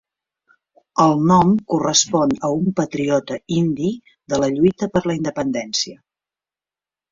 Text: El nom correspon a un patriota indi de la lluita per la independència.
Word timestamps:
El 1.03 1.11
nom 1.31 1.51
correspon 1.73 2.33
a 2.47 2.51
un 2.63 2.73
patriota 2.81 3.39
indi 3.59 3.93
de 4.35 4.41
la 4.45 4.51
lluita 4.57 4.91
per 4.97 5.07
la 5.13 5.19
independència. 5.21 6.03